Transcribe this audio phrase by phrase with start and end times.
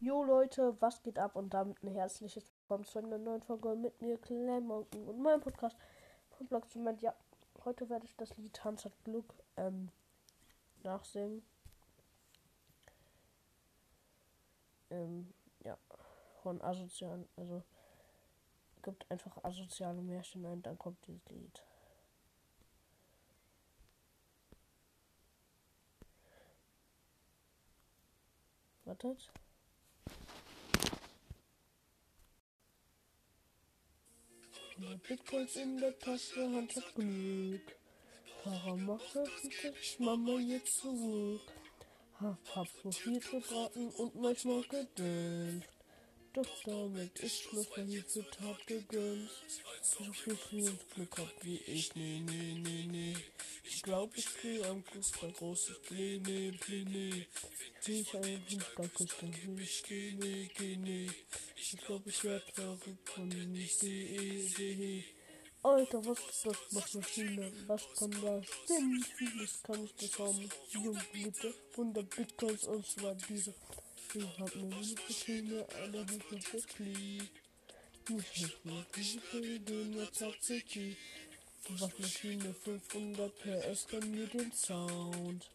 [0.00, 4.00] Jo Leute, was geht ab und damit ein herzliches Willkommen zu einer neuen Folge mit
[4.00, 5.76] mir, Clemonken und meinem Podcast
[6.36, 7.16] von Blogs und Ja,
[7.64, 9.90] heute werde ich das Lied Tanz hat Glück ähm,
[10.84, 11.42] nachsingen.
[14.90, 15.34] Ähm,
[15.64, 15.76] ja,
[16.44, 17.64] von asozialen, also
[18.84, 21.64] gibt einfach asoziale Märchen ein, dann kommt dieses Lied.
[28.84, 29.32] Wartet.
[34.78, 37.76] Bitcoins in der Tasche, Hand hat Glück.
[38.44, 39.24] Warum mache
[39.82, 41.40] ich Mama jetzt zurück?
[42.20, 44.96] Hab, hab so viel gebraten und manchmal gedämpft.
[46.34, 49.30] Doch damit ist Schluss, wenn ich für Tat gegönnt.
[49.82, 53.16] So viel viel Glück hab wie ich, nee, nee, nee, nee.
[53.64, 57.26] Ich glaub, ich geh am Kuss bei großes Pläne, Pläne.
[57.84, 61.10] Wie ich einen Hintergrund küsse, dann will ich geh, nee, geh, nee.
[61.56, 65.04] Ich glaub, ich werd verrückt von DE,
[65.62, 66.56] Alter, was ist das?
[66.70, 67.52] Was Maschine?
[67.66, 68.46] Was kann das?
[68.68, 70.48] Denn vieles kann ich das haben.
[70.70, 71.52] Junge, bitte.
[71.72, 73.54] 100 Bitcoins und zwar diese.
[74.14, 77.30] Ich hab eine Maschine, eine hat noch geklickt.
[78.08, 80.96] Ich hab mir diese Ideen, jetzt hat sie die.
[81.68, 85.50] Waschmaschine 500 PS, dann mir den Sound.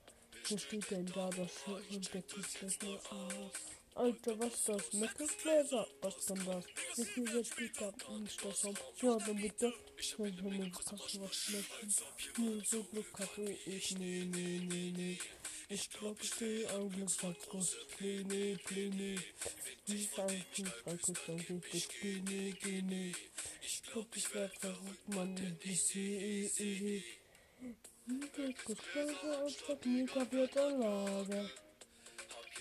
[0.48, 3.52] Wo steht denn da das Schild und deckt sich das nur aus?
[3.96, 4.94] Alter, was ist das?
[4.94, 5.88] Meckelsbläser?
[6.02, 6.66] Was kann das?
[6.96, 8.78] Wie viel wird später nicht das haben?
[9.02, 9.74] Ja, dann bitte.
[9.98, 11.30] Ich will mir was waschen.
[12.38, 13.98] Nur so Glück hatte ich.
[13.98, 15.20] Nee, nee, nee, nee.
[15.74, 17.76] Ich glaub, ich stehe am Glücksfallkurs.
[17.98, 19.18] Pläne, Pläne.
[19.88, 21.40] Wie ein Fußballkuss, dann
[21.74, 23.12] richtig Pläne, Gene.
[23.60, 25.58] Ich glaub, ich werd verrückt, Mann.
[25.64, 27.04] Ich sehe, eh, eh.
[28.06, 31.50] Diskussion und Vergnüger wird Lager.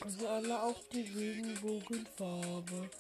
[0.00, 2.90] Also alle auf die Regenbogenfarbe.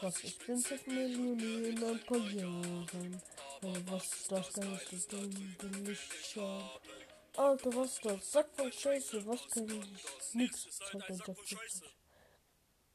[0.00, 3.22] Was ich bin seit Millionen in ein paar Jahren.
[3.60, 6.80] Aber was ist das ganze Ding, bin ich scharf.
[7.36, 8.32] Alter, was ist das?
[8.32, 10.34] Sag voll Scheiße, was kann ich?
[10.34, 11.82] Nix, sagt der Jeff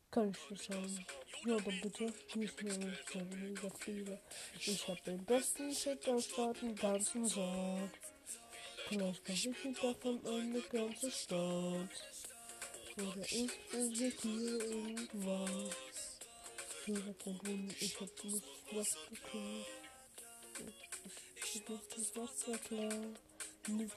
[0.10, 1.06] Kann ich das sagen?
[1.46, 2.14] Ja, dann bitte.
[2.36, 4.20] Nicht mehr mega viele.
[4.60, 6.28] Ich hab den besten Shit aus
[6.60, 7.92] dem ganzen Sack.
[8.88, 11.90] Vielleicht kann ich nicht davon eine ganze Stadt.
[12.98, 15.70] Oder ich bin hier irgendwann.
[16.88, 19.68] Ich hab kein Hund, ich hab nicht was gekriegt.
[21.54, 22.62] Ich das klar.
[22.62, 23.20] Nicht für mich.
[23.20, 23.31] Ich
[23.64, 23.92] bin,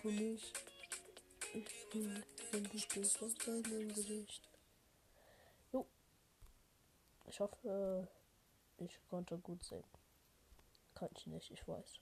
[2.50, 4.48] wenn du stehst auf deinem Gesicht.
[5.72, 5.86] Jo.
[7.26, 8.08] Ich hoffe,
[8.78, 9.84] ich konnte gut sehen.
[10.94, 12.00] Kann ich nicht, ich weiß.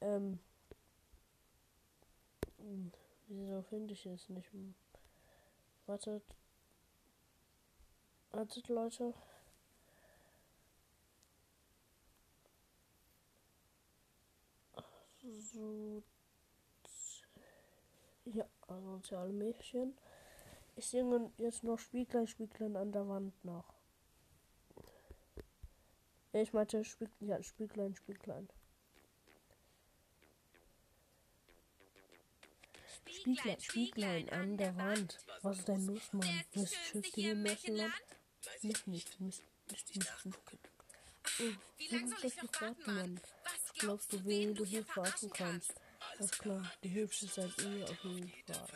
[0.00, 0.38] Ähm.
[3.28, 4.50] Wieso finde ich es nicht?
[5.86, 6.22] Wartet.
[8.30, 9.14] Wartet, Leute.
[15.22, 16.02] So.
[18.26, 19.96] Ja, soziale Mädchen.
[20.74, 23.72] Ich singe jetzt noch Spieglein, Spieglein an der Wand nach.
[26.32, 28.48] Ich meinte Spieglein, ja, Spieglein, Spieglein.
[33.08, 35.18] Spieglein, Spieglein an der Wand.
[35.42, 36.44] Was ist denn los, Mann?
[36.52, 37.94] Du schützt im Märchenland?
[38.62, 40.38] Nicht, nicht, nicht, nicht, nicht, nicht.
[41.40, 43.20] Oh, wie lange soll ich noch warten, Mann?
[43.44, 45.74] Was glaubst du, wen du hier verarschen kannst?
[46.18, 48.66] Alles klar, die hübsche seid ihr auf jeden Fall.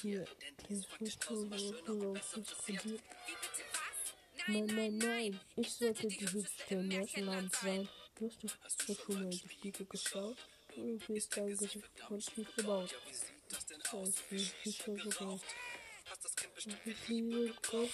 [0.00, 0.26] Hier,
[0.68, 2.74] ist nicht so, so, so, so,
[4.48, 7.88] Nein, nein, nein, ich sollte die hübschste im Märchenland sein.
[8.18, 8.30] Du
[8.62, 10.36] hast doch schon mal die Spiegel geschaut.
[10.74, 12.94] Irgendwie ist dein Gesicht von tief gebaut.
[13.92, 14.04] Oh,
[14.62, 14.98] ich bin
[16.20, 16.76] nicht so gebaut.
[16.84, 17.90] Ich liebe Gott,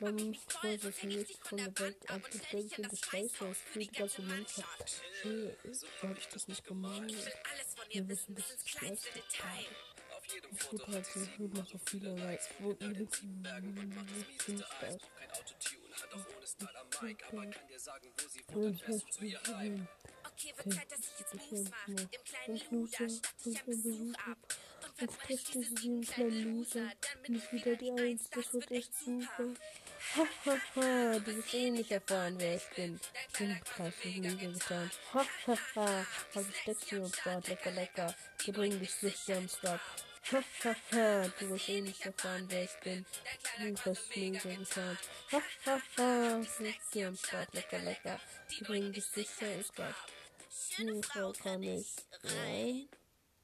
[0.00, 3.88] man muss voll das nicht von der Welt abgestellt sind, das Scheiße aus für die
[3.88, 5.02] ganze Menschheit.
[5.22, 7.14] Hier, so habe ich das nicht gemeint.
[7.90, 9.66] Wir wissen, das ist das schlechte Teil.
[10.52, 12.48] Ich tut halt so gut noch so viele Likes.
[12.50, 12.60] Ich
[14.80, 14.98] das.
[18.54, 19.88] Und ich will
[20.24, 21.90] Okay, wird Zeit, dass ich jetzt Moves mache.
[21.90, 23.06] Im kleinen Luder.
[23.44, 24.38] Ich besuche ab.
[25.00, 26.00] Und verstehe sie.
[26.16, 26.66] Dann
[27.22, 28.28] bin ich wieder die Eins.
[28.30, 29.54] Das wird echt super.
[30.14, 33.00] Hahaha, du wirst eh nicht erfahren, wer ich bin.
[33.28, 34.90] Ich bin krass und Lüge getan.
[35.12, 38.14] Hahaha, hab ich Stexi und Start, lecker, lecker.
[38.44, 39.80] Die bringen dich sicher ins Stopp.
[40.30, 43.06] Hahaha, du wirst eh nicht erfahren, wer ich bin.
[43.44, 44.98] Ich bin krass und Lüge getan.
[45.30, 48.20] Hahaha, Stexi und Start, lecker, lecker.
[48.50, 49.94] Die bringen dich sicher ins Stopp.
[50.50, 51.86] Schöne Frau kann ich
[52.24, 52.88] rein.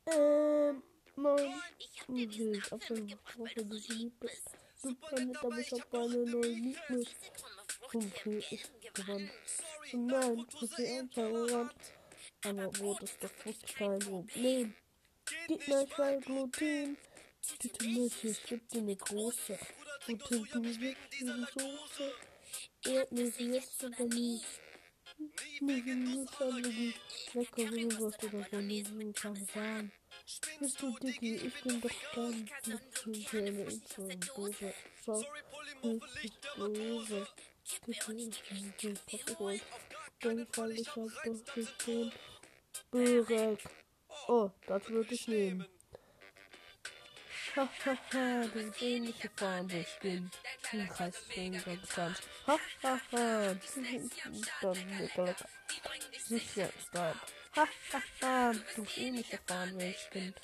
[0.07, 0.83] Ähm,
[1.17, 1.55] moin.
[1.79, 4.43] Ich hab dir diesen Apfel mitgebracht, weil du so lieb bist.
[4.83, 7.11] super nett, aber ich habe eine neue Lieblings.
[7.93, 8.65] Okay, ich
[8.95, 9.31] gewann.
[9.93, 11.71] Nein, ich bin anscheinend
[12.45, 14.75] aber Brot ist doch wirklich kein Problem.
[15.49, 16.97] Gegner, ich war Gluten.
[17.63, 19.59] Die Tomate gibt dir eine große.
[20.09, 22.13] Und hinten wird diese Soße.
[22.85, 24.05] Erdnüsse jetzt aber.
[24.05, 24.45] Nicht
[28.69, 29.93] diesem Parmesan.
[30.61, 31.37] Bist du Diggi?
[31.37, 34.75] Ich bin doch dein Blitzkerne in so einem Dose.
[35.05, 35.23] Schau,
[35.83, 37.27] das ist Dose.
[37.87, 38.41] Bitte, ich
[38.81, 39.63] bin geholt.
[40.21, 42.13] Dann fall ich auf das System.
[42.91, 43.61] Börek.
[44.29, 45.67] Oh, das würde ich nehmen.
[47.57, 50.31] Hahaha, du bist ähnlich gefahren, wo ich bin.
[50.73, 52.21] Im Kreis weniger bekannt.
[52.47, 53.77] Hahaha, du bist
[54.61, 55.35] dann mega lecker.
[56.27, 57.17] Sicher ist das.
[57.55, 60.35] Hahaha, du bist ähnlich gefahren, wo ich bin.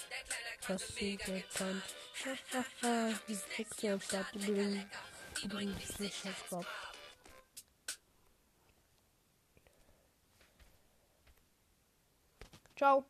[0.66, 1.82] Das ist bekannt.
[2.24, 4.90] Hahaha, die Fixe am Start bringen.
[5.48, 6.66] Bringen Sicherheitsgott.
[12.74, 13.04] Ciao.